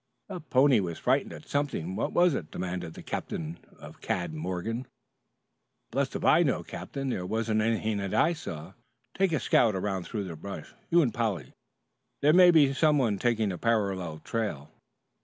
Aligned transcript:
"That 0.29 0.49
pony 0.49 0.79
was 0.79 0.97
frightened 0.97 1.31
at 1.31 1.45
something. 1.47 1.95
What 1.95 2.11
was 2.11 2.33
it?" 2.33 2.49
demanded 2.49 2.95
the 2.95 3.03
captain 3.03 3.59
of 3.77 4.01
Cad 4.01 4.33
Morgan. 4.33 4.77
"I'm 4.77 4.87
blest 5.91 6.15
if 6.15 6.25
I 6.25 6.41
know, 6.41 6.63
Captain. 6.63 7.09
There 7.09 7.23
wasn't 7.23 7.61
anything 7.61 7.97
that 7.97 8.11
I 8.11 8.33
saw." 8.33 8.73
"Take 9.13 9.31
a 9.31 9.39
scout 9.39 9.75
around 9.75 10.05
through 10.07 10.23
the 10.23 10.35
brush, 10.35 10.73
you 10.89 11.03
and 11.03 11.13
Polly. 11.13 11.53
There 12.23 12.33
may 12.33 12.49
be 12.49 12.73
some 12.73 12.97
one 12.97 13.19
taking 13.19 13.51
a 13.51 13.59
parallel 13.59 14.17
trail." 14.23 14.71